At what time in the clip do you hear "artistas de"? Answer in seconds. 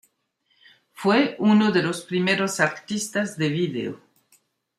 2.59-3.49